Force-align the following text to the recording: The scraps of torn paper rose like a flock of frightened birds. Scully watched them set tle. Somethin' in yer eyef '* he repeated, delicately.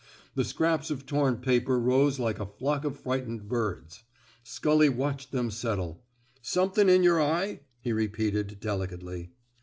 The 0.33 0.43
scraps 0.43 0.89
of 0.89 1.05
torn 1.05 1.37
paper 1.37 1.79
rose 1.79 2.17
like 2.17 2.39
a 2.39 2.45
flock 2.47 2.85
of 2.85 2.99
frightened 2.99 3.47
birds. 3.47 4.01
Scully 4.41 4.89
watched 4.89 5.31
them 5.31 5.51
set 5.51 5.75
tle. 5.75 6.01
Somethin' 6.41 6.89
in 6.89 7.03
yer 7.03 7.19
eyef 7.19 7.59
'* 7.73 7.81
he 7.83 7.93
repeated, 7.93 8.59
delicately. 8.59 9.29